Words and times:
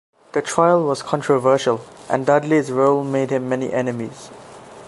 The 0.31 0.41
trial 0.41 0.83
was 0.87 1.03
controversial, 1.03 1.81
and 2.09 2.25
Dudley's 2.25 2.71
role 2.71 3.03
made 3.03 3.29
him 3.29 3.47
many 3.47 3.71
enemies. 3.71 4.31